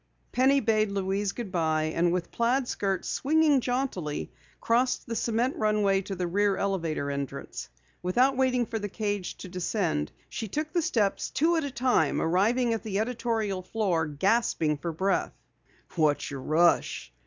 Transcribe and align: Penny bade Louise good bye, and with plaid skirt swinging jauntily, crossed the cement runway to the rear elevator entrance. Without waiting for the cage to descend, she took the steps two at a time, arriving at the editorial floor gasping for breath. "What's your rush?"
Penny 0.31 0.59
bade 0.61 0.89
Louise 0.91 1.31
good 1.31 1.51
bye, 1.51 1.93
and 1.95 2.11
with 2.11 2.31
plaid 2.31 2.67
skirt 2.67 3.05
swinging 3.05 3.61
jauntily, 3.61 4.31
crossed 4.59 5.05
the 5.05 5.15
cement 5.15 5.55
runway 5.57 6.01
to 6.01 6.15
the 6.15 6.25
rear 6.25 6.57
elevator 6.57 7.11
entrance. 7.11 7.69
Without 8.01 8.35
waiting 8.35 8.65
for 8.65 8.79
the 8.79 8.89
cage 8.89 9.37
to 9.37 9.47
descend, 9.47 10.11
she 10.27 10.47
took 10.47 10.73
the 10.73 10.81
steps 10.81 11.29
two 11.29 11.55
at 11.55 11.63
a 11.63 11.69
time, 11.69 12.19
arriving 12.19 12.73
at 12.73 12.81
the 12.81 12.97
editorial 12.97 13.61
floor 13.61 14.07
gasping 14.07 14.75
for 14.75 14.91
breath. 14.91 15.33
"What's 15.95 16.31
your 16.31 16.41
rush?" 16.41 17.13